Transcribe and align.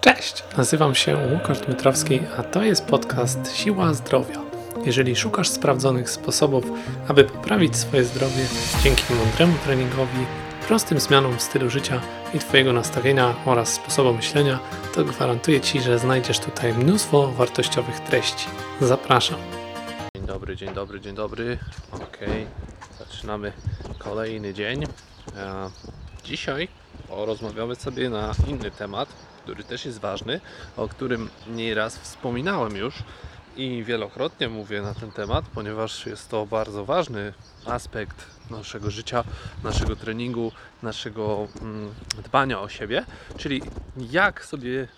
Cześć, 0.00 0.44
nazywam 0.56 0.94
się 0.94 1.16
Łukasz 1.32 1.60
Dmytrowski, 1.60 2.20
a 2.38 2.42
to 2.42 2.62
jest 2.62 2.84
podcast 2.84 3.56
Siła 3.56 3.94
Zdrowia. 3.94 4.40
Jeżeli 4.84 5.16
szukasz 5.16 5.48
sprawdzonych 5.48 6.10
sposobów, 6.10 6.64
aby 7.08 7.24
poprawić 7.24 7.76
swoje 7.76 8.04
zdrowie 8.04 8.46
dzięki 8.82 9.14
mądremu 9.14 9.54
treningowi, 9.64 10.26
prostym 10.68 11.00
zmianom 11.00 11.38
w 11.38 11.42
stylu 11.42 11.70
życia 11.70 12.00
i 12.34 12.38
Twojego 12.38 12.72
nastawienia 12.72 13.34
oraz 13.46 13.72
sposobu 13.74 14.12
myślenia, 14.12 14.58
to 14.94 15.04
gwarantuję 15.04 15.60
Ci, 15.60 15.80
że 15.80 15.98
znajdziesz 15.98 16.38
tutaj 16.38 16.74
mnóstwo 16.74 17.28
wartościowych 17.32 18.00
treści. 18.00 18.46
Zapraszam. 18.80 19.38
Dzień 20.16 20.26
dobry, 20.26 20.56
dzień 20.56 20.74
dobry, 20.74 21.00
dzień 21.00 21.14
dobry. 21.14 21.58
Okej, 21.92 22.46
zaczynamy 22.98 23.52
kolejny 23.98 24.54
dzień. 24.54 24.84
E, 25.36 25.70
Dzisiaj 26.24 26.68
porozmawiamy 27.10 27.76
sobie 27.76 28.10
na 28.10 28.34
inny 28.48 28.70
temat, 28.70 29.08
który 29.42 29.64
też 29.64 29.84
jest 29.84 29.98
ważny, 29.98 30.40
o 30.76 30.88
którym 30.88 31.28
nieraz 31.46 31.98
wspominałem 31.98 32.76
już 32.76 32.94
i 33.56 33.84
wielokrotnie 33.84 34.48
mówię 34.48 34.82
na 34.82 34.94
ten 34.94 35.12
temat, 35.12 35.44
ponieważ 35.54 36.06
jest 36.06 36.28
to 36.28 36.46
bardzo 36.46 36.84
ważny 36.84 37.32
aspekt 37.66 38.26
naszego 38.50 38.90
życia, 38.90 39.24
naszego 39.64 39.96
treningu, 39.96 40.52
naszego 40.82 41.48
mm, 41.60 41.94
dbania 42.24 42.60
o 42.60 42.68
siebie, 42.68 43.04
czyli 43.36 43.62
jak 44.10 44.44
sobie 44.44 44.88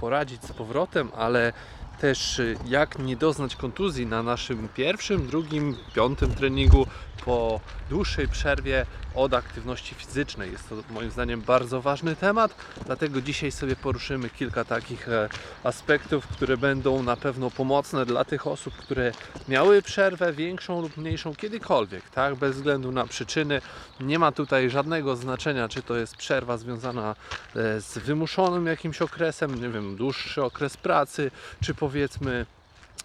poradzić 0.00 0.44
z 0.44 0.52
powrotem, 0.52 1.08
ale 1.16 1.52
też 2.00 2.38
y, 2.38 2.56
jak 2.66 2.98
nie 2.98 3.16
doznać 3.16 3.56
kontuzji 3.56 4.06
na 4.06 4.22
naszym 4.22 4.68
pierwszym, 4.68 5.26
drugim, 5.26 5.76
piątym 5.94 6.34
treningu 6.34 6.86
po 7.24 7.60
dłuższej 7.90 8.28
przerwie 8.28 8.86
od 9.14 9.34
aktywności 9.34 9.94
fizycznej. 9.94 10.52
Jest 10.52 10.68
to 10.68 10.76
moim 10.90 11.10
zdaniem 11.10 11.40
bardzo 11.40 11.82
ważny 11.82 12.16
temat, 12.16 12.54
dlatego 12.86 13.20
dzisiaj 13.20 13.52
sobie 13.52 13.76
poruszymy 13.76 14.30
kilka 14.30 14.64
takich 14.64 15.08
e, 15.08 15.28
aspektów, 15.64 16.26
które 16.26 16.56
będą 16.56 17.02
na 17.02 17.16
pewno 17.16 17.50
pomocne 17.50 18.06
dla 18.06 18.24
tych 18.24 18.46
osób, 18.46 18.74
które 18.74 19.12
miały 19.48 19.82
przerwę 19.82 20.32
większą 20.32 20.82
lub 20.82 20.96
mniejszą 20.96 21.34
kiedykolwiek, 21.34 22.10
tak? 22.10 22.34
Bez 22.34 22.56
względu 22.56 22.92
na 22.92 23.06
przyczyny. 23.06 23.60
Nie 24.00 24.18
ma 24.18 24.32
tutaj 24.32 24.70
żadnego 24.70 25.16
znaczenia, 25.16 25.68
czy 25.68 25.82
to 25.82 25.96
jest 25.96 26.16
przerwa 26.16 26.58
związana 26.58 27.16
e, 27.56 27.80
z 27.80 27.98
wymuszonym 27.98 28.66
jakimś 28.66 29.02
okresem, 29.02 29.62
nie 29.62 29.68
wiem, 29.68 29.96
dłuższy 29.96 30.42
okres 30.42 30.76
pracy, 30.76 31.30
czy 31.60 31.74
powiedzmy 31.74 32.46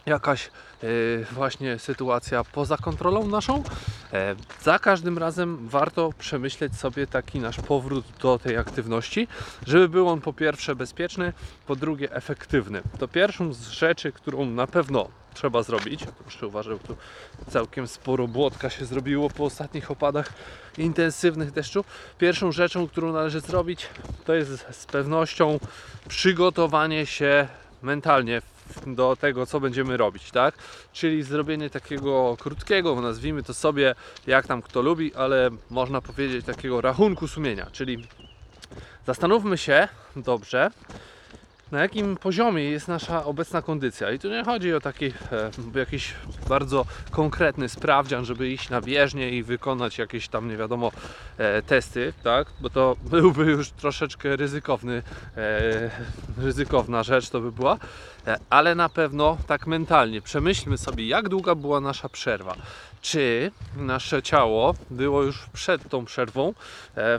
jakaś 0.06 0.48
e, 0.48 0.88
właśnie 1.31 1.80
sytuacja 1.80 2.44
poza 2.44 2.78
kontrolą 2.78 3.28
naszą. 3.28 3.64
E, 4.13 4.36
za 4.61 4.80
każdym 4.80 5.17
razem 5.17 5.67
warto 5.67 6.13
przemyśleć 6.19 6.75
sobie 6.75 7.08
taki 7.08 7.39
nasz 7.39 7.58
powrót 7.58 8.05
do 8.22 8.39
tej 8.39 8.58
aktywności, 8.58 9.27
żeby 9.67 9.89
był 9.89 10.09
on 10.09 10.22
po 10.22 10.33
pierwsze 10.33 10.75
bezpieczny, 10.75 11.33
po 11.67 11.75
drugie 11.75 12.11
efektywny. 12.11 12.81
To 13.00 13.08
pierwszą 13.08 13.53
z 13.53 13.67
rzeczy, 13.67 14.11
którą 14.11 14.45
na 14.45 14.67
pewno 14.67 15.08
trzeba 15.33 15.63
zrobić, 15.63 16.03
proszę 16.22 16.47
uważać, 16.47 16.78
tu 16.88 16.95
całkiem 17.50 17.88
sporo 17.88 18.28
błotka 18.28 18.69
się 18.69 18.85
zrobiło 18.85 19.30
po 19.30 19.45
ostatnich 19.45 19.91
opadach 19.91 20.33
intensywnych 20.78 21.52
deszczu. 21.52 21.85
Pierwszą 22.17 22.52
rzeczą, 22.52 22.88
którą 22.88 23.13
należy 23.13 23.39
zrobić, 23.39 23.89
to 24.25 24.33
jest 24.33 24.66
z 24.72 24.85
pewnością 24.85 25.59
przygotowanie 26.08 27.05
się 27.05 27.47
mentalnie 27.81 28.41
do 28.88 29.16
tego, 29.16 29.46
co 29.46 29.60
będziemy 29.60 29.98
robić, 29.98 30.32
tak? 30.32 30.56
Czyli 30.94 31.23
zrobienie 31.23 31.70
takiego 31.70 32.38
krótkiego, 32.40 33.02
nazwijmy 33.02 33.44
to 33.44 33.54
sobie, 33.54 33.96
jak 34.28 34.48
tam 34.48 34.62
kto 34.62 34.82
lubi, 34.82 35.16
ale 35.16 35.50
można 35.70 36.02
powiedzieć 36.02 36.46
takiego 36.46 36.82
rachunku 36.82 37.28
sumienia, 37.28 37.68
czyli 37.72 38.08
zastanówmy 39.06 39.58
się 39.58 39.88
dobrze, 40.16 40.72
na 41.72 41.82
jakim 41.82 42.18
poziomie 42.18 42.64
jest 42.64 42.88
nasza 42.88 43.26
obecna 43.26 43.62
kondycja. 43.62 44.12
I 44.12 44.20
tu 44.20 44.30
nie 44.30 44.44
chodzi 44.44 44.74
o 44.74 44.80
taki 44.80 45.06
e, 45.06 45.80
jakiś 45.80 46.14
bardzo 46.50 46.86
konkretny 47.12 47.70
sprawdzian, 47.70 48.26
żeby 48.26 48.50
iść 48.50 48.70
na 48.70 48.81
bieżnię 48.81 49.30
i 49.30 49.44
wykonać 49.44 49.97
jakieś 49.97 50.28
tam 50.28 50.50
nie 50.50 50.58
wiadomo 50.58 50.91
e, 51.38 51.62
testy, 51.62 52.14
tak? 52.24 52.47
Bo 52.62 52.70
to 52.70 52.96
byłby 53.12 53.46
już 53.46 53.72
troszeczkę 53.72 54.36
ryzykowny, 54.36 55.03
e, 55.38 55.91
ryzykowna 56.38 57.03
rzecz 57.03 57.30
to 57.30 57.41
by 57.41 57.52
była, 57.52 57.78
ale 58.50 58.76
na 58.76 58.90
pewno 58.90 59.38
tak 59.48 59.68
mentalnie 59.68 60.22
przemyślmy 60.22 60.78
sobie, 60.78 61.08
jak 61.08 61.30
długa 61.30 61.56
była 61.56 61.80
nasza 61.80 62.10
przerwa. 62.10 62.56
Czy 63.02 63.52
nasze 63.76 64.24
ciało 64.24 64.76
było 64.90 65.24
już 65.24 65.46
przed 65.54 65.90
tą 65.90 66.06
przerwą 66.06 66.50
e, 66.50 66.54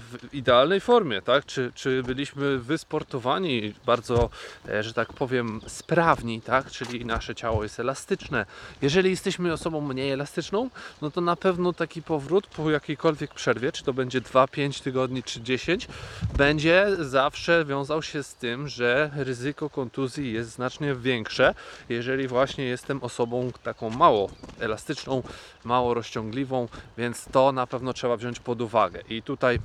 w 0.00 0.28
idealnej 0.32 0.80
formie, 0.80 1.22
tak? 1.22 1.46
Czy, 1.46 1.72
czy 1.74 2.02
byliśmy 2.02 2.58
wysportowani, 2.58 3.74
bardzo, 3.86 4.30
e, 4.68 4.82
że 4.82 4.94
tak 4.94 5.12
powiem, 5.12 5.60
sprawni, 5.66 6.40
tak? 6.40 6.70
Czyli 6.70 7.06
nasze 7.06 7.34
ciało 7.34 7.62
jest 7.62 7.80
elastyczne. 7.80 8.46
Jeżeli 8.82 9.10
jesteśmy 9.10 9.52
osobą 9.52 9.80
mniej 9.80 10.10
elastyczną, 10.10 10.70
no 11.02 11.10
to 11.10 11.20
na 11.20 11.36
pewno 11.36 11.72
taki 11.72 12.02
powrót 12.02 12.46
po 12.46 12.70
jakiejkolwiek 12.70 13.34
przerwie, 13.34 13.72
czy 13.72 13.84
to 13.84 13.92
będzie 13.92 14.20
2, 14.20 14.48
5 14.48 14.80
tygodni, 14.80 15.22
czy 15.22 15.40
10, 15.40 15.88
będzie 16.36 16.86
zawsze 16.98 17.64
wiązał 17.64 18.02
się 18.02 18.22
z 18.22 18.34
tym, 18.34 18.68
że 18.68 19.10
ryzyko 19.14 19.70
kontuzji 19.70 20.32
jest 20.32 20.50
znacznie 20.50 20.94
większe, 20.98 21.54
jeżeli 21.88 22.28
właśnie 22.28 22.64
jestem 22.64 23.02
osobą 23.02 23.50
taką 23.62 23.90
mało 23.90 24.30
elastyczną, 24.60 25.22
mało 25.64 25.94
rozciągliwą, 25.94 26.68
więc 26.98 27.24
to 27.32 27.52
na 27.52 27.66
pewno 27.66 27.92
trzeba 27.92 28.16
wziąć 28.16 28.40
pod 28.40 28.60
uwagę. 28.60 29.00
I 29.08 29.22
tutaj 29.22 29.58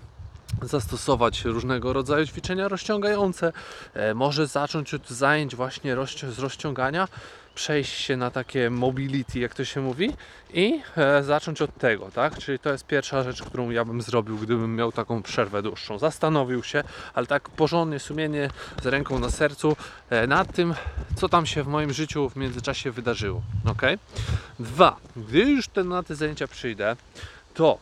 zastosować 0.62 1.46
różnego 1.46 1.94
rodzaju 1.94 2.26
ćwiczenia 2.26 2.68
rozciągające, 2.68 3.54
e, 3.94 4.14
może 4.14 4.48
zacząć 4.48 4.94
od 4.94 5.10
zajęć 5.10 5.56
właśnie 5.56 5.96
z 6.32 6.40
rozciągania, 6.40 7.08
przejść 7.56 7.94
się 7.94 8.18
na 8.18 8.32
takie 8.32 8.70
mobility, 8.70 9.40
jak 9.40 9.56
to 9.56 9.66
się 9.66 9.82
mówi, 9.82 10.14
i 10.54 10.82
e, 10.98 11.24
zacząć 11.24 11.62
od 11.62 11.78
tego, 11.78 12.12
tak? 12.12 12.38
Czyli 12.38 12.60
to 12.60 12.72
jest 12.72 12.88
pierwsza 12.88 13.24
rzecz, 13.24 13.44
którą 13.44 13.70
ja 13.70 13.86
bym 13.86 14.02
zrobił, 14.02 14.38
gdybym 14.38 14.76
miał 14.76 14.92
taką 14.92 15.24
przerwę 15.24 15.62
dłuższą. 15.62 16.00
Zastanowił 16.00 16.64
się, 16.64 16.84
ale 17.14 17.28
tak 17.28 17.50
porządnie, 17.50 18.00
sumiennie, 18.00 18.50
z 18.84 18.86
ręką 18.86 19.20
na 19.20 19.30
sercu, 19.30 19.76
e, 20.10 20.28
nad 20.28 20.54
tym, 20.54 20.74
co 21.16 21.30
tam 21.30 21.46
się 21.46 21.64
w 21.64 21.68
moim 21.68 21.94
życiu 21.94 22.30
w 22.30 22.36
międzyczasie 22.36 22.92
wydarzyło, 22.92 23.42
ok? 23.66 23.82
Dwa, 24.60 24.96
gdy 25.16 25.40
już 25.40 25.68
te, 25.68 25.84
na 25.84 26.04
te 26.04 26.16
zajęcia 26.16 26.48
przyjdę, 26.48 26.96
to 27.54 27.78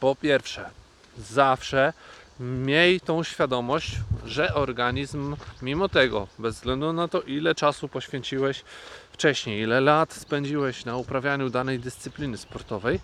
po 0.00 0.16
pierwsze, 0.16 0.70
zawsze 1.18 1.92
miej 2.40 3.00
tą 3.00 3.22
świadomość, 3.22 3.96
że 4.24 4.54
organizm, 4.54 5.36
mimo 5.62 5.88
tego, 5.88 6.26
bez 6.38 6.54
względu 6.54 6.92
na 6.92 7.08
to, 7.08 7.22
ile 7.22 7.54
czasu 7.54 7.88
poświęciłeś 7.88 8.64
wcześniej, 9.12 9.62
ile 9.62 9.80
lat 9.80 10.12
spędziłeś 10.12 10.84
na 10.84 10.96
uprawianiu 10.96 11.50
danej 11.50 11.78
dyscypliny 11.78 12.36
sportowej, 12.36 13.00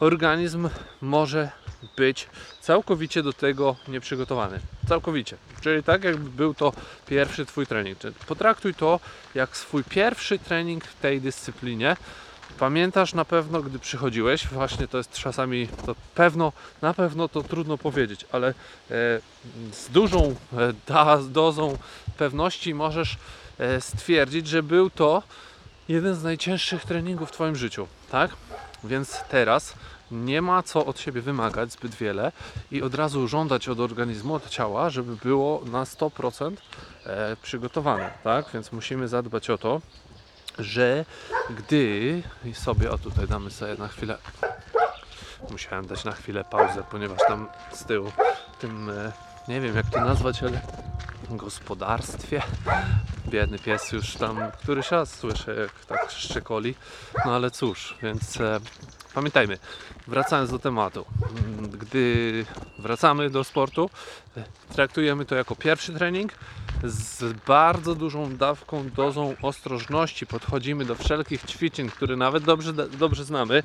organizm 0.00 0.68
może 1.00 1.50
być 1.96 2.28
całkowicie 2.60 3.22
do 3.22 3.32
tego 3.32 3.76
nieprzygotowany. 3.88 4.60
Całkowicie. 4.88 5.36
Czyli 5.60 5.82
tak, 5.82 6.04
jakby 6.04 6.30
był 6.30 6.54
to 6.54 6.72
pierwszy 7.06 7.46
Twój 7.46 7.66
trening. 7.66 7.98
Potraktuj 8.26 8.74
to 8.74 9.00
jak 9.34 9.56
swój 9.56 9.84
pierwszy 9.84 10.38
trening 10.38 10.84
w 10.84 11.00
tej 11.00 11.20
dyscyplinie. 11.20 11.96
Pamiętasz 12.58 13.14
na 13.14 13.24
pewno, 13.24 13.62
gdy 13.62 13.78
przychodziłeś, 13.78 14.46
właśnie 14.46 14.88
to 14.88 14.98
jest 14.98 15.12
czasami, 15.12 15.68
to 15.86 15.94
pewno, 16.14 16.52
na 16.82 16.94
pewno 16.94 17.28
to 17.28 17.42
trudno 17.42 17.78
powiedzieć, 17.78 18.26
ale 18.32 18.48
e, 18.48 18.54
z 19.72 19.88
dużą 19.92 20.34
e, 20.88 21.22
dozą 21.28 21.78
pewności 22.18 22.74
możesz 22.74 23.16
e, 23.58 23.80
stwierdzić, 23.80 24.48
że 24.48 24.62
był 24.62 24.90
to 24.90 25.22
jeden 25.88 26.14
z 26.14 26.22
najcięższych 26.22 26.84
treningów 26.84 27.28
w 27.28 27.32
Twoim 27.32 27.56
życiu, 27.56 27.86
tak? 28.10 28.30
Więc 28.84 29.20
teraz 29.28 29.74
nie 30.10 30.42
ma 30.42 30.62
co 30.62 30.86
od 30.86 31.00
siebie 31.00 31.20
wymagać 31.20 31.72
zbyt 31.72 31.94
wiele 31.94 32.32
i 32.70 32.82
od 32.82 32.94
razu 32.94 33.28
żądać 33.28 33.68
od 33.68 33.80
organizmu, 33.80 34.34
od 34.34 34.48
ciała, 34.48 34.90
żeby 34.90 35.16
było 35.16 35.62
na 35.72 35.84
100% 35.84 36.52
e, 37.06 37.36
przygotowane, 37.42 38.10
tak? 38.24 38.46
Więc 38.54 38.72
musimy 38.72 39.08
zadbać 39.08 39.50
o 39.50 39.58
to, 39.58 39.80
że 40.58 41.04
gdy 41.50 42.22
i 42.44 42.54
sobie, 42.54 42.90
o 42.90 42.98
tutaj 42.98 43.28
damy 43.28 43.50
sobie 43.50 43.74
na 43.74 43.88
chwilę, 43.88 44.18
musiałem 45.50 45.86
dać 45.86 46.04
na 46.04 46.12
chwilę 46.12 46.44
pauzę, 46.44 46.84
ponieważ 46.90 47.18
tam 47.28 47.48
z 47.72 47.84
tyłu, 47.84 48.12
tym, 48.60 48.90
e, 48.90 49.12
nie 49.48 49.60
wiem 49.60 49.76
jak 49.76 49.90
to 49.90 50.00
nazwać, 50.00 50.42
ale 50.42 50.60
gospodarstwie, 51.30 52.42
biedny 53.28 53.58
pies 53.58 53.92
już 53.92 54.14
tam 54.14 54.38
któryś 54.62 54.90
raz 54.90 55.14
słyszę 55.14 55.54
jak 55.54 55.84
tak 55.84 56.10
szczekoli, 56.10 56.74
no 57.24 57.34
ale 57.34 57.50
cóż, 57.50 57.98
więc 58.02 58.40
e, 58.40 58.60
pamiętajmy, 59.14 59.58
wracając 60.06 60.50
do 60.50 60.58
tematu, 60.58 61.04
mm, 61.46 61.70
gdy 61.70 62.46
wracamy 62.78 63.30
do 63.30 63.44
sportu, 63.44 63.90
e, 64.36 64.44
traktujemy 64.74 65.24
to 65.24 65.34
jako 65.34 65.56
pierwszy 65.56 65.92
trening, 65.92 66.32
z 66.84 67.36
bardzo 67.46 67.94
dużą 67.94 68.36
dawką, 68.36 68.90
dozą 68.96 69.34
ostrożności 69.42 70.26
podchodzimy 70.26 70.84
do 70.84 70.94
wszelkich 70.94 71.42
ćwiczeń, 71.44 71.90
które 71.90 72.16
nawet 72.16 72.44
dobrze, 72.44 72.72
dobrze 72.72 73.24
znamy. 73.24 73.62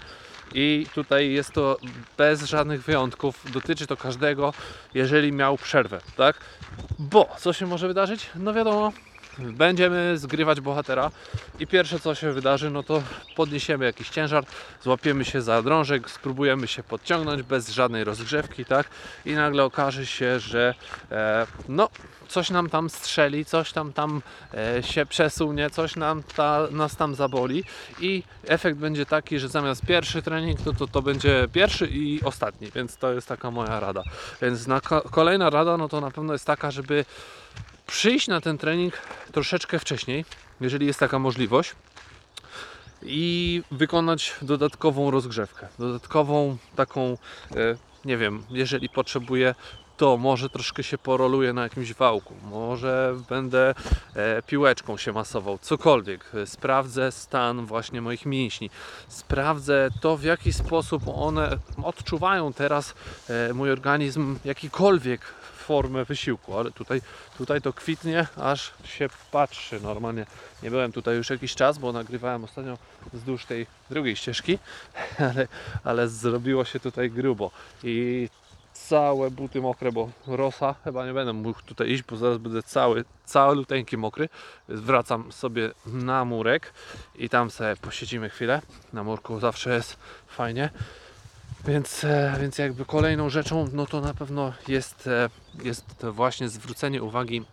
I 0.54 0.86
tutaj 0.94 1.32
jest 1.32 1.52
to 1.52 1.78
bez 2.18 2.44
żadnych 2.44 2.84
wyjątków, 2.84 3.52
dotyczy 3.52 3.88
to 3.88 3.98
każdego, 3.98 4.54
jeżeli 4.94 5.32
miał 5.32 5.58
przerwę, 5.58 6.02
tak? 6.18 6.40
Bo 7.00 7.30
co 7.40 7.54
się 7.54 7.68
może 7.68 7.88
wydarzyć? 7.88 8.30
No 8.36 8.54
wiadomo, 8.54 8.92
będziemy 9.40 10.18
zgrywać 10.18 10.62
bohatera 10.62 11.12
i 11.60 11.68
pierwsze 11.68 12.00
co 12.00 12.16
się 12.16 12.32
wydarzy, 12.32 12.70
no 12.70 12.84
to 12.84 13.04
podniesiemy 13.36 13.86
jakiś 13.86 14.10
ciężar, 14.10 14.46
złapiemy 14.84 15.26
się 15.26 15.42
za 15.42 15.62
drążek, 15.62 16.10
spróbujemy 16.10 16.68
się 16.68 16.84
podciągnąć 16.84 17.44
bez 17.44 17.70
żadnej 17.70 18.04
rozgrzewki, 18.04 18.66
tak? 18.66 18.88
I 19.26 19.34
nagle 19.34 19.64
okaże 19.64 20.06
się, 20.06 20.40
że 20.40 20.74
e, 21.12 21.48
no 21.70 21.90
coś 22.28 22.50
nam 22.50 22.70
tam 22.70 22.90
strzeli, 22.90 23.46
coś 23.46 23.72
tam 23.72 23.94
tam 23.94 24.22
e, 24.54 24.84
się 24.84 25.06
przesunie, 25.06 25.70
coś 25.70 25.96
nam 25.96 26.24
ta, 26.24 26.68
nas 26.72 26.96
tam 26.96 27.16
zaboli 27.16 27.64
i 28.00 28.24
efekt 28.48 28.78
będzie 28.78 29.06
taki, 29.06 29.40
że 29.40 29.48
zamiast 29.48 29.86
pierwszy 29.86 30.22
trening, 30.22 30.66
no 30.66 30.74
to 30.74 30.88
to 30.88 31.02
będzie 31.02 31.48
pierwszy 31.54 31.88
i 31.88 32.24
ostatni, 32.24 32.72
więc 32.76 32.98
to 32.98 33.14
jest 33.14 33.28
taka 33.28 33.52
moja 33.52 33.80
rada. 33.80 34.04
Więc 34.42 34.68
na, 34.68 34.82
ko- 34.82 35.02
kolejna 35.02 35.50
rada, 35.50 35.78
no 35.78 35.90
to 35.90 36.02
na 36.02 36.12
pewno 36.12 36.34
jest 36.34 36.46
taka, 36.46 36.72
żeby 36.72 37.06
przyjść 37.88 38.28
na 38.28 38.42
ten 38.42 38.58
trening 38.58 38.94
troszeczkę 39.32 39.80
wcześniej, 39.80 40.26
jeżeli 40.62 40.86
jest 40.88 41.00
taka 41.00 41.20
możliwość 41.20 41.76
i 43.04 43.64
wykonać 43.72 44.36
dodatkową 44.42 45.12
rozgrzewkę, 45.12 45.68
dodatkową 45.80 46.58
taką, 46.76 47.18
e, 47.56 47.78
nie 48.06 48.18
wiem, 48.18 48.44
jeżeli 48.50 48.90
potrzebuję, 48.90 49.56
to 49.98 50.18
może 50.18 50.50
troszkę 50.50 50.84
się 50.84 50.98
poroluję 50.98 51.54
na 51.54 51.64
jakimś 51.64 51.94
wałku, 51.94 52.34
może 52.44 53.16
będę 53.30 53.74
e, 54.16 54.42
piłeczką 54.42 54.98
się 54.98 55.14
masował, 55.14 55.58
cokolwiek. 55.58 56.32
Sprawdzę 56.46 57.12
stan 57.12 57.66
właśnie 57.66 58.02
moich 58.02 58.26
mięśni, 58.26 58.70
sprawdzę 59.08 59.90
to, 60.02 60.18
w 60.18 60.24
jaki 60.24 60.54
sposób 60.54 61.04
one 61.16 61.58
odczuwają 61.84 62.54
teraz 62.54 62.94
e, 63.30 63.54
mój 63.54 63.72
organizm, 63.72 64.40
jakikolwiek 64.46 65.22
formę 65.68 66.06
wysiłku, 66.06 66.58
ale 66.58 66.72
tutaj, 66.72 67.02
tutaj 67.38 67.62
to 67.62 67.74
kwitnie, 67.74 68.28
aż 68.38 68.74
się 68.84 69.08
patrzy 69.32 69.80
normalnie. 69.80 70.26
Nie 70.64 70.70
byłem 70.72 70.92
tutaj 70.92 71.16
już 71.16 71.30
jakiś 71.30 71.56
czas, 71.56 71.78
bo 71.78 71.92
nagrywałem 71.92 72.44
ostatnio 72.44 72.78
wzdłuż 73.14 73.46
tej 73.46 73.68
drugiej 73.90 74.16
ścieżki, 74.16 74.60
ale, 75.30 75.48
ale 75.84 76.08
zrobiło 76.08 76.66
się 76.66 76.80
tutaj 76.80 77.12
grubo 77.12 77.52
i 77.84 78.30
całe 78.74 79.32
buty 79.32 79.62
mokre, 79.62 79.92
bo 79.92 80.10
rosa, 80.28 80.76
chyba 80.84 81.06
nie 81.06 81.14
będę 81.14 81.34
mógł 81.34 81.62
tutaj 81.62 81.92
iść, 81.92 82.04
bo 82.04 82.18
zaraz 82.18 82.38
będę 82.38 82.64
cały, 82.64 83.06
cały 83.26 83.56
luteńki 83.56 83.98
mokry. 83.98 84.30
Wracam 84.70 85.32
sobie 85.32 85.72
na 85.86 86.26
murek 86.26 86.74
i 87.16 87.30
tam 87.30 87.52
sobie 87.52 87.76
posiedzimy 87.76 88.30
chwilę. 88.30 88.62
Na 88.94 89.04
murku 89.04 89.40
zawsze 89.40 89.74
jest 89.76 89.98
fajnie. 90.28 90.70
Więc, 91.66 92.04
e, 92.04 92.38
więc 92.42 92.58
jakby 92.58 92.86
kolejną 92.86 93.30
rzeczą, 93.30 93.70
no 93.74 93.86
to 93.86 94.02
na 94.02 94.14
pewno 94.14 94.54
jest, 94.68 95.08
e, 95.08 95.30
jest 95.64 95.86
właśnie 96.06 96.50
zwrócenie 96.50 97.04
uwagi 97.04 97.46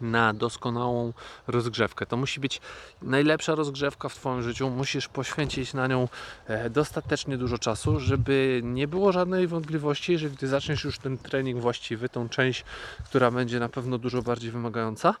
na 0.00 0.34
doskonałą 0.34 1.12
rozgrzewkę. 1.46 2.06
To 2.06 2.16
musi 2.16 2.40
być 2.40 2.60
najlepsza 3.02 3.54
rozgrzewka 3.54 4.08
w 4.08 4.14
Twoim 4.14 4.42
życiu. 4.42 4.70
Musisz 4.70 5.08
poświęcić 5.08 5.74
na 5.74 5.86
nią 5.86 6.08
e, 6.46 6.70
dostatecznie 6.70 7.38
dużo 7.38 7.58
czasu, 7.58 8.00
żeby 8.00 8.60
nie 8.64 8.88
było 8.88 9.12
żadnej 9.12 9.46
wątpliwości, 9.46 10.18
że 10.18 10.30
gdy 10.30 10.48
zaczniesz 10.48 10.84
już 10.84 10.98
ten 10.98 11.18
trening 11.18 11.60
właściwy, 11.60 12.08
tą 12.08 12.28
część, 12.28 12.64
która 13.04 13.30
będzie 13.30 13.60
na 13.60 13.68
pewno 13.68 13.98
dużo 13.98 14.22
bardziej 14.22 14.50
wymagająca, 14.50 15.14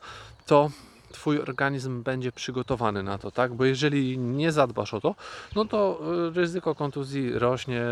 to 0.46 0.70
Twój 1.12 1.40
organizm 1.40 2.02
będzie 2.02 2.32
przygotowany 2.32 3.02
na 3.02 3.18
to, 3.18 3.30
tak? 3.30 3.54
Bo 3.54 3.64
jeżeli 3.64 4.18
nie 4.18 4.52
zadbasz 4.52 4.94
o 4.94 5.00
to, 5.00 5.14
no 5.56 5.64
to 5.64 6.00
y, 6.28 6.34
ryzyko 6.34 6.74
kontuzji 6.74 7.32
rośnie 7.32 7.82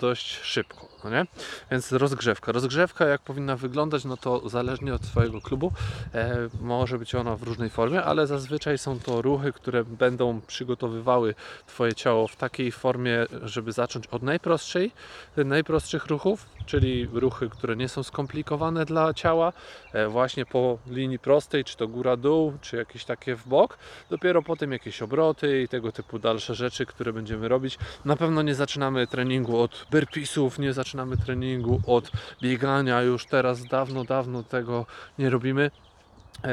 dość 0.00 0.40
szybko, 0.40 0.88
no 1.04 1.10
nie? 1.10 1.26
Więc 1.70 1.92
rozgrzewka. 1.92 2.52
Rozgrzewka 2.52 3.06
jak 3.06 3.20
powinna 3.22 3.56
wyglądać, 3.56 4.04
no 4.04 4.16
to 4.16 4.48
zależnie 4.48 4.94
od 4.94 5.02
Twojego 5.02 5.40
klubu 5.40 5.72
e, 6.14 6.36
może 6.60 6.98
być 6.98 7.14
ona 7.14 7.36
w 7.36 7.42
różnej 7.42 7.70
formie, 7.70 8.02
ale 8.02 8.26
zazwyczaj 8.26 8.78
są 8.78 8.98
to 8.98 9.22
ruchy, 9.22 9.52
które 9.52 9.84
będą 9.84 10.40
przygotowywały 10.40 11.34
Twoje 11.66 11.94
ciało 11.94 12.28
w 12.28 12.36
takiej 12.36 12.72
formie, 12.72 13.26
żeby 13.42 13.72
zacząć 13.72 14.06
od 14.06 14.22
najprostszej, 14.22 14.92
najprostszych 15.36 16.06
ruchów, 16.06 16.46
czyli 16.66 17.08
ruchy, 17.12 17.48
które 17.48 17.76
nie 17.76 17.88
są 17.88 18.02
skomplikowane 18.02 18.84
dla 18.84 19.14
ciała, 19.14 19.52
e, 19.92 20.08
właśnie 20.08 20.46
po 20.46 20.78
linii 20.86 21.18
prostej, 21.18 21.64
czy 21.64 21.76
to 21.76 21.88
góra-dół, 21.88 22.52
czy 22.60 22.76
jakieś 22.76 23.04
takie 23.04 23.36
w 23.36 23.48
bok. 23.48 23.78
Dopiero 24.10 24.42
potem 24.42 24.72
jakieś 24.72 25.02
obroty 25.02 25.62
i 25.62 25.68
tego 25.68 25.92
typu 25.92 26.18
dalsze 26.18 26.54
rzeczy, 26.54 26.86
które 26.86 27.12
będziemy 27.12 27.48
robić. 27.48 27.78
Na 28.04 28.16
pewno 28.16 28.42
nie 28.42 28.54
zaczynamy 28.54 29.06
treningu 29.06 29.60
od 29.60 29.86
burpeesów, 29.90 30.58
nie 30.58 30.72
zaczynamy 30.72 31.16
treningu 31.16 31.80
od 31.86 32.10
biegania. 32.42 33.02
Już 33.02 33.26
teraz 33.26 33.64
dawno, 33.64 34.04
dawno 34.04 34.42
tego 34.42 34.86
nie 35.18 35.30
robimy. 35.30 35.70
E, 36.44 36.48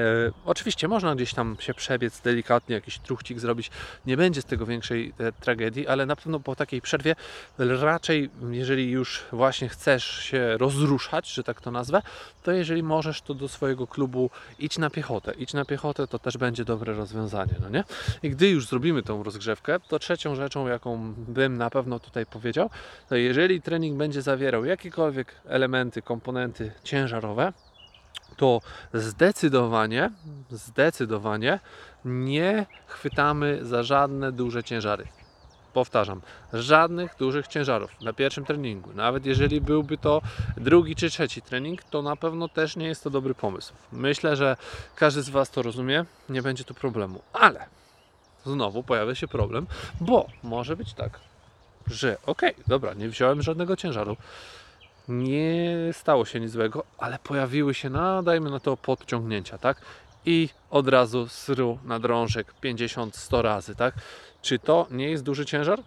oczywiście 0.45 0.87
można 0.87 1.15
gdzieś 1.15 1.33
tam 1.33 1.57
się 1.59 1.73
przebiec 1.73 2.21
delikatnie, 2.21 2.75
jakiś 2.75 2.99
truchcik 2.99 3.39
zrobić, 3.39 3.71
nie 4.05 4.17
będzie 4.17 4.41
z 4.41 4.45
tego 4.45 4.65
większej 4.65 5.13
e, 5.19 5.31
tragedii, 5.31 5.87
ale 5.87 6.05
na 6.05 6.15
pewno 6.15 6.39
po 6.39 6.55
takiej 6.55 6.81
przerwie 6.81 7.15
raczej, 7.57 8.29
jeżeli 8.51 8.91
już 8.91 9.23
właśnie 9.31 9.69
chcesz 9.69 10.03
się 10.05 10.57
rozruszać, 10.57 11.33
że 11.33 11.43
tak 11.43 11.61
to 11.61 11.71
nazwę, 11.71 12.01
to 12.43 12.51
jeżeli 12.51 12.83
możesz, 12.83 13.21
to 13.21 13.33
do 13.33 13.47
swojego 13.47 13.87
klubu 13.87 14.29
idź 14.59 14.77
na 14.77 14.89
piechotę. 14.89 15.33
Idź 15.37 15.53
na 15.53 15.65
piechotę 15.65 16.07
to 16.07 16.19
też 16.19 16.37
będzie 16.37 16.65
dobre 16.65 16.93
rozwiązanie, 16.93 17.53
no 17.61 17.69
nie? 17.69 17.83
I 18.23 18.29
gdy 18.29 18.49
już 18.49 18.67
zrobimy 18.67 19.03
tą 19.03 19.23
rozgrzewkę, 19.23 19.79
to 19.79 19.99
trzecią 19.99 20.35
rzeczą, 20.35 20.67
jaką 20.67 21.13
bym 21.17 21.57
na 21.57 21.69
pewno 21.69 21.99
tutaj 21.99 22.25
powiedział, 22.25 22.69
to 23.09 23.15
jeżeli 23.15 23.61
trening 23.61 23.97
będzie 23.97 24.21
zawierał 24.21 24.65
jakiekolwiek 24.65 25.35
elementy, 25.45 26.01
komponenty 26.01 26.71
ciężarowe, 26.83 27.53
to 28.37 28.61
zdecydowanie, 28.93 30.11
zdecydowanie 30.49 31.59
nie 32.05 32.65
chwytamy 32.87 33.65
za 33.65 33.83
żadne 33.83 34.31
duże 34.31 34.63
ciężary. 34.63 35.07
Powtarzam, 35.73 36.21
żadnych 36.53 37.15
dużych 37.19 37.47
ciężarów 37.47 38.01
na 38.01 38.13
pierwszym 38.13 38.45
treningu. 38.45 38.93
Nawet 38.93 39.25
jeżeli 39.25 39.61
byłby 39.61 39.97
to 39.97 40.21
drugi 40.57 40.95
czy 40.95 41.09
trzeci 41.09 41.41
trening, 41.41 41.83
to 41.83 42.01
na 42.01 42.15
pewno 42.15 42.47
też 42.47 42.75
nie 42.75 42.87
jest 42.87 43.03
to 43.03 43.09
dobry 43.09 43.35
pomysł. 43.35 43.73
Myślę, 43.91 44.35
że 44.35 44.57
każdy 44.95 45.21
z 45.21 45.29
Was 45.29 45.49
to 45.49 45.61
rozumie, 45.61 46.05
nie 46.29 46.41
będzie 46.41 46.63
tu 46.63 46.73
problemu. 46.73 47.21
Ale 47.33 47.65
znowu 48.45 48.83
pojawia 48.83 49.15
się 49.15 49.27
problem, 49.27 49.67
bo 50.01 50.27
może 50.43 50.75
być 50.75 50.93
tak, 50.93 51.19
że 51.87 52.17
okej, 52.25 52.53
dobra, 52.67 52.93
nie 52.93 53.09
wziąłem 53.09 53.41
żadnego 53.41 53.75
ciężaru, 53.75 54.17
nie 55.07 55.75
stało 55.91 56.25
się 56.25 56.39
nic 56.39 56.51
złego, 56.51 56.83
ale 56.97 57.19
pojawiły 57.19 57.73
się, 57.73 57.89
no 57.89 58.23
dajmy 58.23 58.51
na 58.51 58.59
to 58.59 58.77
podciągnięcia, 58.77 59.57
tak? 59.57 59.81
I 60.25 60.49
od 60.69 60.87
razu 60.87 61.27
sru 61.27 61.79
na 61.85 61.99
drążek 61.99 62.53
50-100 62.63 63.41
razy, 63.41 63.75
tak? 63.75 63.95
Czy 64.41 64.59
to 64.59 64.87
nie 64.91 65.09
jest 65.09 65.23
duży 65.23 65.45
ciężar? 65.45 65.79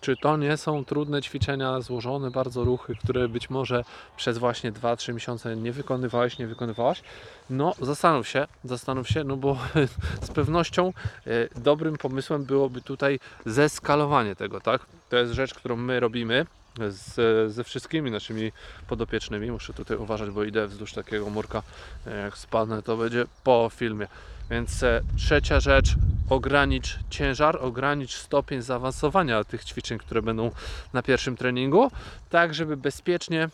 Czy 0.00 0.16
to 0.16 0.36
nie 0.36 0.56
są 0.56 0.84
trudne 0.84 1.22
ćwiczenia, 1.22 1.80
złożone 1.80 2.30
bardzo 2.30 2.64
ruchy, 2.64 2.96
które 3.04 3.28
być 3.28 3.50
może 3.50 3.84
przez 4.16 4.38
właśnie 4.38 4.72
2-3 4.72 5.14
miesiące 5.14 5.56
nie 5.56 5.72
wykonywałeś, 5.72 6.38
nie 6.38 6.46
wykonywałaś? 6.46 7.02
No, 7.50 7.74
zastanów 7.80 8.28
się, 8.28 8.46
zastanów 8.64 9.08
się, 9.08 9.24
no 9.24 9.36
bo 9.36 9.58
z 10.26 10.28
pewnością 10.28 10.92
e, 11.26 11.30
dobrym 11.60 11.96
pomysłem 11.96 12.44
byłoby 12.44 12.80
tutaj 12.80 13.20
zeskalowanie 13.46 14.36
tego, 14.36 14.60
tak? 14.60 14.86
To 15.08 15.16
jest 15.16 15.32
rzecz, 15.32 15.54
którą 15.54 15.76
my 15.76 16.00
robimy 16.00 16.46
z, 16.88 17.52
ze 17.52 17.64
wszystkimi 17.64 18.10
naszymi 18.10 18.52
podopiecznymi. 18.88 19.50
Muszę 19.50 19.72
tutaj 19.72 19.96
uważać, 19.96 20.30
bo 20.30 20.44
idę 20.44 20.66
wzdłuż 20.66 20.92
takiego 20.92 21.30
murka. 21.30 21.62
Jak 22.24 22.38
spadnę, 22.38 22.82
to 22.82 22.96
będzie 22.96 23.24
po 23.44 23.70
filmie. 23.74 24.06
Więc 24.50 24.82
e, 24.82 25.00
trzecia 25.16 25.60
rzecz, 25.60 25.94
ogranicz 26.30 26.98
ciężar, 27.10 27.58
ogranicz 27.60 28.14
stopień 28.14 28.62
zaawansowania 28.62 29.44
tych 29.44 29.64
ćwiczeń, 29.64 29.98
które 29.98 30.22
będą 30.22 30.50
na 30.92 31.02
pierwszym 31.02 31.36
treningu, 31.36 31.90
tak 32.30 32.54
żeby 32.54 32.76
bezpiecznie 32.76 33.48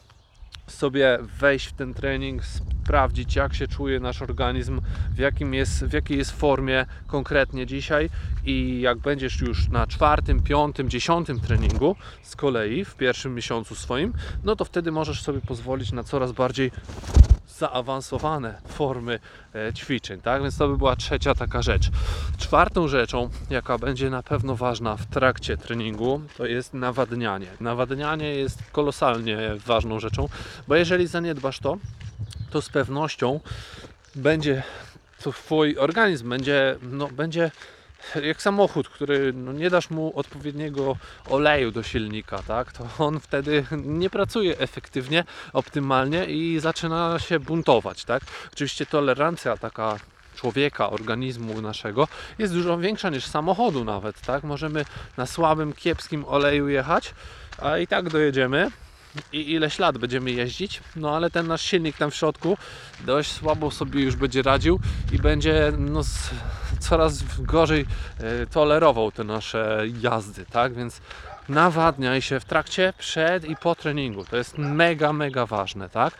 sobie 0.72 1.18
wejść 1.38 1.66
w 1.66 1.72
ten 1.72 1.94
trening, 1.94 2.42
sprawdzić 2.44 3.36
jak 3.36 3.54
się 3.54 3.68
czuje 3.68 4.00
nasz 4.00 4.22
organizm, 4.22 4.80
w, 5.14 5.18
jakim 5.18 5.54
jest, 5.54 5.84
w 5.84 5.92
jakiej 5.92 6.18
jest 6.18 6.30
formie 6.30 6.86
konkretnie 7.06 7.66
dzisiaj. 7.66 8.10
I 8.44 8.80
jak 8.80 8.98
będziesz 8.98 9.40
już 9.40 9.68
na 9.68 9.86
czwartym, 9.86 10.42
piątym, 10.42 10.90
dziesiątym 10.90 11.40
treningu 11.40 11.96
z 12.22 12.36
kolei 12.36 12.84
w 12.84 12.94
pierwszym 12.94 13.34
miesiącu 13.34 13.74
swoim, 13.74 14.12
no 14.44 14.56
to 14.56 14.64
wtedy 14.64 14.92
możesz 14.92 15.22
sobie 15.22 15.40
pozwolić 15.40 15.92
na 15.92 16.04
coraz 16.04 16.32
bardziej 16.32 16.70
zaawansowane 17.62 18.54
formy 18.68 19.20
e, 19.54 19.72
ćwiczeń, 19.72 20.20
tak? 20.20 20.42
Więc 20.42 20.56
to 20.56 20.68
by 20.68 20.76
była 20.76 20.96
trzecia 20.96 21.34
taka 21.34 21.62
rzecz. 21.62 21.90
Czwartą 22.38 22.88
rzeczą, 22.88 23.30
jaka 23.50 23.78
będzie 23.78 24.10
na 24.10 24.22
pewno 24.22 24.56
ważna 24.56 24.96
w 24.96 25.06
trakcie 25.06 25.56
treningu, 25.56 26.20
to 26.36 26.46
jest 26.46 26.74
nawadnianie. 26.74 27.46
Nawadnianie 27.60 28.34
jest 28.34 28.58
kolosalnie 28.72 29.38
ważną 29.66 30.00
rzeczą, 30.00 30.28
bo 30.68 30.76
jeżeli 30.76 31.06
zaniedbasz 31.06 31.58
to, 31.58 31.76
to 32.50 32.62
z 32.62 32.68
pewnością 32.68 33.40
będzie 34.14 34.62
to 35.22 35.32
twój 35.32 35.78
organizm 35.78 36.28
będzie, 36.28 36.76
no, 36.82 37.08
będzie 37.08 37.50
jak 38.22 38.42
samochód, 38.42 38.88
który 38.88 39.32
no, 39.32 39.52
nie 39.52 39.70
dasz 39.70 39.90
mu 39.90 40.18
odpowiedniego 40.18 40.96
oleju 41.30 41.70
do 41.70 41.82
silnika, 41.82 42.42
tak, 42.46 42.72
to 42.72 42.88
on 42.98 43.20
wtedy 43.20 43.64
nie 43.84 44.10
pracuje 44.10 44.58
efektywnie, 44.58 45.24
optymalnie 45.52 46.24
i 46.24 46.60
zaczyna 46.60 47.18
się 47.18 47.40
buntować, 47.40 48.04
tak. 48.04 48.22
Oczywiście 48.52 48.86
tolerancja 48.86 49.56
taka 49.56 49.96
człowieka, 50.36 50.90
organizmu 50.90 51.62
naszego 51.62 52.08
jest 52.38 52.54
dużo 52.54 52.78
większa 52.78 53.10
niż 53.10 53.24
samochodu 53.24 53.84
nawet, 53.84 54.20
tak? 54.20 54.44
Możemy 54.44 54.84
na 55.16 55.26
słabym, 55.26 55.72
kiepskim 55.72 56.24
oleju 56.24 56.68
jechać, 56.68 57.14
a 57.58 57.78
i 57.78 57.86
tak 57.86 58.08
dojedziemy 58.08 58.70
i 59.32 59.52
ileś 59.52 59.78
lat 59.78 59.98
będziemy 59.98 60.30
jeździć, 60.30 60.80
no 60.96 61.16
ale 61.16 61.30
ten 61.30 61.46
nasz 61.46 61.62
silnik 61.62 61.96
tam 61.96 62.10
w 62.10 62.14
środku 62.14 62.56
dość 63.06 63.32
słabo 63.32 63.70
sobie 63.70 64.02
już 64.02 64.16
będzie 64.16 64.42
radził 64.42 64.80
i 65.12 65.18
będzie 65.18 65.72
no, 65.78 66.02
coraz 66.82 67.22
gorzej 67.38 67.86
e, 68.18 68.46
tolerował 68.46 69.12
te 69.12 69.24
nasze 69.24 69.84
jazdy, 70.00 70.44
tak? 70.44 70.74
Więc 70.74 71.00
nawadniaj 71.48 72.22
się 72.22 72.40
w 72.40 72.44
trakcie, 72.44 72.92
przed 72.98 73.44
i 73.44 73.56
po 73.56 73.74
treningu. 73.74 74.24
To 74.24 74.36
jest 74.36 74.58
mega, 74.58 75.12
mega 75.12 75.46
ważne, 75.46 75.88
tak? 75.88 76.14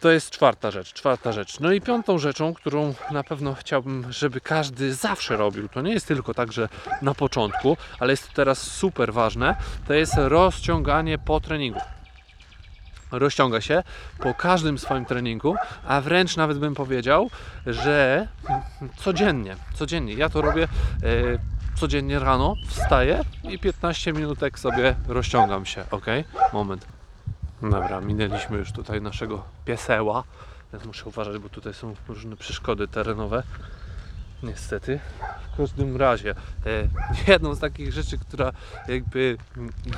To 0.00 0.10
jest 0.10 0.30
czwarta 0.30 0.70
rzecz, 0.70 0.92
czwarta 0.92 1.32
rzecz. 1.32 1.60
No 1.60 1.72
i 1.72 1.80
piątą 1.80 2.18
rzeczą, 2.18 2.54
którą 2.54 2.94
na 3.10 3.24
pewno 3.24 3.54
chciałbym, 3.54 4.12
żeby 4.12 4.40
każdy 4.40 4.94
zawsze 4.94 5.36
robił, 5.36 5.68
to 5.68 5.82
nie 5.82 5.92
jest 5.92 6.06
tylko 6.06 6.34
tak, 6.34 6.52
że 6.52 6.68
na 7.02 7.14
początku, 7.14 7.76
ale 7.98 8.12
jest 8.12 8.28
to 8.28 8.34
teraz 8.34 8.58
super 8.58 9.12
ważne, 9.12 9.56
to 9.86 9.94
jest 9.94 10.14
rozciąganie 10.16 11.18
po 11.18 11.40
treningu. 11.40 11.80
Rozciąga 13.18 13.60
się 13.60 13.82
po 14.18 14.34
każdym 14.34 14.78
swoim 14.78 15.04
treningu, 15.04 15.54
a 15.86 16.00
wręcz 16.00 16.36
nawet 16.36 16.58
bym 16.58 16.74
powiedział, 16.74 17.30
że 17.66 18.28
codziennie, 18.96 19.56
codziennie. 19.74 20.14
Ja 20.14 20.28
to 20.28 20.42
robię 20.42 20.64
e, 20.64 20.68
codziennie 21.74 22.18
rano, 22.18 22.54
wstaję 22.66 23.24
i 23.42 23.58
15 23.58 24.12
minutek 24.12 24.58
sobie 24.58 24.94
rozciągam 25.08 25.66
się, 25.66 25.84
ok? 25.90 26.06
Moment. 26.52 26.86
Dobra, 27.62 28.00
minęliśmy 28.00 28.58
już 28.58 28.72
tutaj 28.72 29.00
naszego 29.02 29.44
pieseła. 29.64 30.24
Teraz 30.70 30.86
muszę 30.86 31.04
uważać, 31.04 31.38
bo 31.38 31.48
tutaj 31.48 31.74
są 31.74 31.94
różne 32.08 32.36
przeszkody 32.36 32.88
terenowe. 32.88 33.42
Niestety. 34.42 35.00
W 35.52 35.56
każdym 35.56 35.96
razie, 35.96 36.30
e, 36.30 36.88
jedną 37.32 37.54
z 37.54 37.60
takich 37.60 37.92
rzeczy, 37.92 38.18
która 38.18 38.52
jakby 38.88 39.36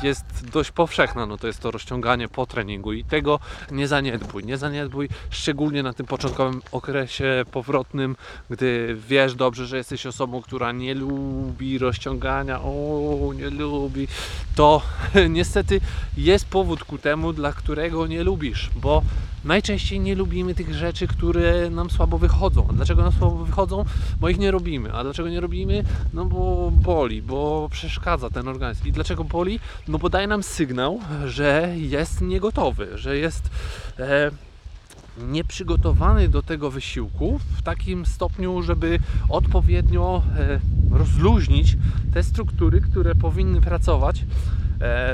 jest 0.02 0.50
dość 0.52 0.70
powszechna, 0.70 1.26
no 1.26 1.36
to 1.36 1.46
jest 1.46 1.60
to 1.60 1.70
rozciąganie 1.70 2.28
po 2.28 2.46
treningu 2.46 2.92
i 2.92 3.04
tego 3.04 3.40
nie 3.70 3.88
zaniedbuj. 3.88 4.44
Nie 4.44 4.58
zaniedbuj, 4.58 5.08
szczególnie 5.30 5.82
na 5.82 5.92
tym 5.92 6.06
początkowym 6.06 6.62
okresie 6.72 7.44
powrotnym, 7.52 8.16
gdy 8.50 8.96
wiesz 9.08 9.34
dobrze, 9.34 9.66
że 9.66 9.76
jesteś 9.76 10.06
osobą, 10.06 10.42
która 10.42 10.72
nie 10.72 10.94
lubi 10.94 11.78
rozciągania, 11.78 12.60
o, 12.62 13.32
nie 13.36 13.50
lubi, 13.50 14.08
to 14.54 14.82
niestety 15.28 15.80
jest 16.16 16.46
powód 16.46 16.84
ku 16.84 16.98
temu, 16.98 17.32
dla 17.32 17.52
którego 17.52 18.06
nie 18.06 18.22
lubisz, 18.22 18.70
bo 18.76 19.02
najczęściej 19.44 20.00
nie 20.00 20.14
lubimy 20.14 20.54
tych 20.54 20.74
rzeczy, 20.74 21.06
które 21.06 21.70
nam 21.70 21.90
słabo 21.90 22.18
wychodzą. 22.18 22.66
A 22.70 22.72
dlaczego 22.72 23.02
nam 23.02 23.12
słabo 23.12 23.44
wychodzą? 23.44 23.84
Bo 24.20 24.28
ich 24.28 24.38
nie 24.38 24.50
robimy. 24.50 24.92
A 24.92 25.02
dlaczego 25.02 25.28
nie 25.28 25.40
robimy? 25.40 25.84
No 26.14 26.24
bo 26.24 26.70
boli, 26.70 27.22
bo 27.22 27.68
przeszkadza 27.72 28.30
ten 28.30 28.48
organizm. 28.48 28.86
I 28.86 28.92
dlaczego 28.92 29.24
boli? 29.24 29.60
No 29.88 29.98
bo 29.98 30.08
daje 30.08 30.26
nam 30.26 30.42
sygnał, 30.42 31.00
że 31.26 31.74
jest 31.76 32.20
niegotowy, 32.20 32.98
że 32.98 33.18
jest 33.18 33.50
e, 33.98 34.30
nieprzygotowany 35.18 36.28
do 36.28 36.42
tego 36.42 36.70
wysiłku 36.70 37.40
w 37.56 37.62
takim 37.62 38.06
stopniu, 38.06 38.62
żeby 38.62 38.98
odpowiednio 39.28 40.22
e, 40.38 40.60
rozluźnić 40.90 41.76
te 42.14 42.22
struktury, 42.22 42.80
które 42.80 43.14
powinny 43.14 43.60
pracować 43.60 44.24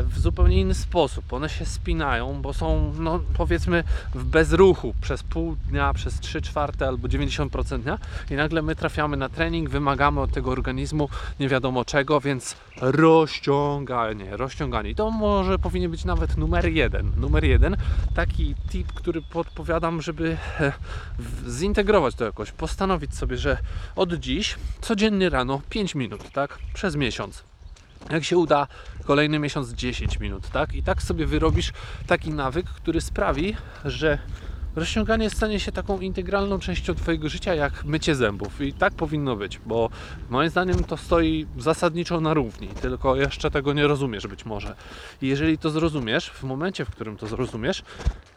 w 0.03 0.19
zupełnie 0.19 0.61
inny 0.61 0.75
sposób. 0.75 1.33
One 1.33 1.49
się 1.49 1.67
spinają, 1.67 2.43
bo 2.43 2.53
są, 2.53 2.93
no, 2.99 3.21
powiedzmy, 3.37 3.85
w 4.15 4.25
bezruchu 4.25 4.95
przez 5.01 5.23
pół 5.23 5.57
dnia, 5.69 5.95
przez 5.95 6.21
3 6.21 6.43
czwarte 6.43 6.89
albo 6.89 7.09
90% 7.09 7.81
dnia 7.81 7.99
i 8.31 8.35
nagle 8.35 8.63
my 8.63 8.77
trafiamy 8.77 9.17
na 9.17 9.29
trening, 9.29 9.71
wymagamy 9.71 10.21
od 10.21 10.33
tego 10.33 10.51
organizmu 10.51 11.09
nie 11.41 11.49
wiadomo 11.49 11.85
czego, 11.85 12.21
więc 12.21 12.57
rozciąganie, 12.77 14.37
rozciąganie. 14.37 14.91
I 14.91 14.95
to 14.95 15.11
może 15.11 15.59
powinien 15.59 15.91
być 15.91 16.05
nawet 16.05 16.37
numer 16.37 16.69
jeden. 16.69 17.13
Numer 17.17 17.45
jeden, 17.45 17.77
taki 18.15 18.55
tip, 18.71 18.93
który 18.93 19.23
podpowiadam, 19.23 20.03
żeby 20.03 20.37
e, 20.61 20.73
zintegrować 21.49 22.15
to 22.15 22.25
jakoś, 22.25 22.53
postanowić 22.53 23.15
sobie, 23.15 23.37
że 23.37 23.59
od 23.97 24.15
dziś 24.15 24.57
codziennie 24.81 25.31
rano 25.31 25.61
5 25.71 25.95
minut, 25.95 26.31
tak, 26.33 26.59
przez 26.75 26.97
miesiąc. 26.97 27.54
Jak 28.11 28.25
się 28.25 28.39
uda, 28.39 28.67
kolejny 29.05 29.39
miesiąc 29.39 29.73
10 29.73 30.21
minut, 30.21 30.51
tak? 30.51 30.75
I 30.75 30.83
tak 30.83 31.03
sobie 31.03 31.27
wyrobisz 31.27 31.73
taki 32.07 32.31
nawyk, 32.31 32.67
który 32.67 33.01
sprawi, 33.01 33.57
że 33.85 34.19
rozciąganie 34.77 35.31
stanie 35.31 35.61
się 35.61 35.73
taką 35.73 36.01
integralną 36.01 36.59
częścią 36.59 36.95
Twojego 36.95 37.29
życia 37.29 37.55
jak 37.55 37.85
mycie 37.85 38.15
zębów. 38.15 38.61
I 38.61 38.73
tak 38.73 38.95
powinno 38.95 39.37
być, 39.37 39.61
bo 39.67 39.91
moim 40.31 40.51
zdaniem 40.51 40.85
to 40.85 40.97
stoi 40.97 41.47
zasadniczo 41.59 42.21
na 42.21 42.35
równi, 42.35 42.69
tylko 42.69 43.17
jeszcze 43.17 43.51
tego 43.51 43.73
nie 43.73 43.87
rozumiesz 43.87 44.27
być 44.27 44.45
może. 44.45 44.75
I 45.23 45.29
jeżeli 45.29 45.59
to 45.59 45.71
zrozumiesz, 45.71 46.31
w 46.31 46.43
momencie, 46.43 46.85
w 46.85 46.91
którym 46.91 47.17
to 47.17 47.27
zrozumiesz, 47.27 47.83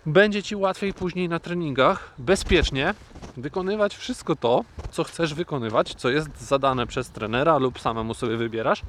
będzie 0.05 0.43
Ci 0.43 0.55
łatwiej 0.55 0.93
później 0.93 1.29
na 1.29 1.39
treningach 1.39 2.13
bezpiecznie 2.17 2.93
wykonywać 3.38 3.95
wszystko 3.95 4.36
to, 4.36 4.63
co 4.91 5.03
chcesz 5.03 5.33
wykonywać, 5.33 5.95
co 5.95 6.09
jest 6.09 6.41
zadane 6.41 6.88
przez 6.88 7.09
trenera 7.09 7.57
lub 7.57 7.79
samemu 7.79 8.13
sobie 8.13 8.38
wybierasz 8.38 8.81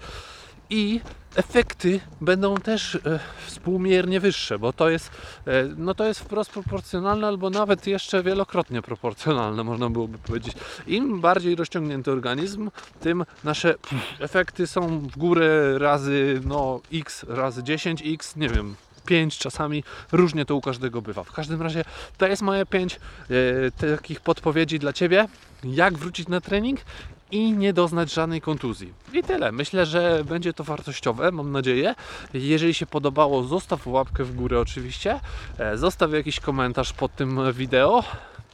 i 0.70 1.00
efekty 1.36 2.00
będą 2.20 2.56
też 2.56 2.94
e, 2.94 2.98
współmiernie 3.46 4.20
wyższe, 4.20 4.58
bo 4.58 4.72
to 4.72 4.90
jest, 4.90 5.10
e, 5.46 5.64
no 5.76 5.94
to 5.94 6.04
jest 6.04 6.20
wprost 6.20 6.50
proporcjonalne 6.50 7.26
albo 7.26 7.50
nawet 7.50 7.86
jeszcze 7.86 8.22
wielokrotnie 8.22 8.82
proporcjonalne, 8.82 9.64
można 9.64 9.90
byłoby 9.90 10.18
powiedzieć. 10.18 10.54
Im 10.86 11.20
bardziej 11.20 11.54
rozciągnięty 11.54 12.12
organizm, 12.12 12.70
tym 13.00 13.24
nasze 13.44 13.74
pff, 13.74 14.20
efekty 14.20 14.66
są 14.66 14.98
w 14.98 15.16
górę 15.16 15.78
razy 15.78 16.40
no 16.44 16.80
x, 16.92 17.24
razy 17.28 17.62
10x, 17.62 18.36
nie 18.36 18.48
wiem, 18.48 18.76
5 19.06 19.38
czasami, 19.38 19.84
różnie 20.12 20.44
to 20.44 20.56
u 20.56 20.60
każdego 20.60 21.02
bywa. 21.02 21.24
W 21.24 21.32
każdym 21.32 21.62
razie 21.62 21.84
to 22.18 22.26
jest 22.26 22.42
moje 22.42 22.66
5 22.66 22.94
e, 22.94 23.96
takich 23.96 24.20
podpowiedzi 24.20 24.78
dla 24.78 24.92
Ciebie, 24.92 25.28
jak 25.64 25.98
wrócić 25.98 26.28
na 26.28 26.40
trening 26.40 26.80
i 27.30 27.52
nie 27.52 27.72
doznać 27.72 28.12
żadnej 28.12 28.40
kontuzji. 28.40 28.92
I 29.12 29.22
tyle. 29.22 29.52
Myślę, 29.52 29.86
że 29.86 30.24
będzie 30.24 30.52
to 30.52 30.64
wartościowe, 30.64 31.32
mam 31.32 31.52
nadzieję. 31.52 31.94
Jeżeli 32.34 32.74
się 32.74 32.86
podobało, 32.86 33.42
zostaw 33.44 33.86
łapkę 33.86 34.24
w 34.24 34.34
górę 34.34 34.60
oczywiście. 34.60 35.20
E, 35.58 35.76
Zostaw 35.78 36.12
jakiś 36.12 36.40
komentarz 36.40 36.92
pod 36.92 37.14
tym 37.16 37.52
wideo. 37.52 38.04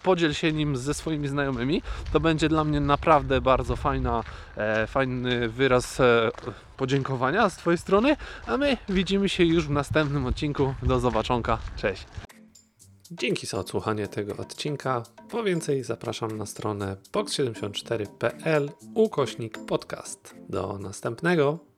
Podziel 0.03 0.35
się 0.35 0.53
nim 0.53 0.77
ze 0.77 0.95
swoimi 0.95 1.29
znajomymi. 1.29 1.83
To 2.13 2.21
będzie 2.21 2.49
dla 2.49 2.65
mnie 2.65 2.81
naprawdę 2.81 3.41
bardzo 3.41 3.77
fajna, 3.77 4.25
e, 4.57 4.87
fajny 4.87 5.49
wyraz 5.49 6.01
e, 6.01 6.31
podziękowania 6.77 7.51
z 7.51 7.57
Twojej 7.57 7.79
strony. 7.79 8.17
A 8.47 8.57
my 8.57 8.77
widzimy 8.89 9.29
się 9.29 9.45
już 9.45 9.67
w 9.67 9.71
następnym 9.71 10.27
odcinku. 10.27 10.75
Do 10.83 11.01
zobaczonka. 11.01 11.59
Cześć. 11.77 12.05
Dzięki 13.19 13.47
za 13.47 13.59
odsłuchanie 13.59 14.09
tego 14.09 14.37
odcinka. 14.37 15.03
Po 15.31 15.43
więcej 15.43 15.85
zapraszam 15.85 16.37
na 16.37 16.47
stronę 16.47 16.97
box74.pl 17.13 18.71
ukośnik 18.95 19.59
podcast. 19.59 20.35
Do 20.49 20.79
następnego. 20.79 21.74